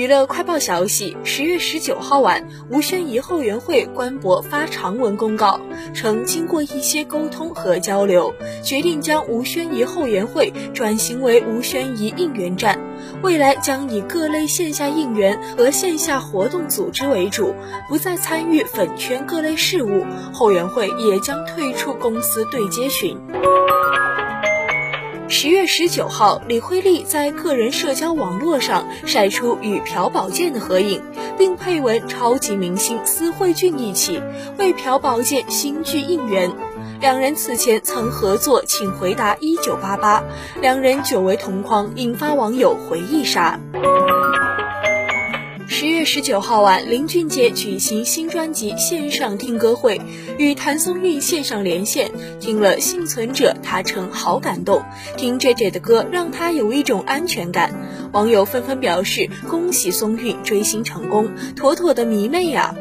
[0.00, 5.60] 娱乐快报消息：十月十九号晚，吴宣仪后援会官博发长文公告，
[5.92, 12.80] 称经过一些沟通和交流，决定将吴宣仪后援会转型为吴宣仪应援站，
[13.22, 17.54] 未来将以各类线下应援和线下活动组织为主，
[17.86, 20.06] 不再参与粉圈各类事务。
[20.32, 23.18] 后援会也将退出公司对接群。
[25.32, 31.00] 十月十九号，李惠利在个人社交网络上晒出与朴宝剑的合影，
[31.38, 34.20] 并配文“超级明星司慧俊一起
[34.58, 36.50] 为朴宝剑新剧应援”。
[37.00, 40.20] 两人此前曾合作《请回答一九八八》，
[40.60, 43.60] 两人久违同框，引发网友回忆杀。
[45.80, 49.98] 十月十九号晚，林俊杰举行新专辑线上听歌会，
[50.36, 54.82] 与谭松韵线上连线，听了《幸存者》，他称好感动，
[55.16, 57.72] 听 J J 的歌让他有一种安全感。
[58.12, 62.76] 网友纷纷表示恭喜松韵追星成功，妥妥的迷妹呀！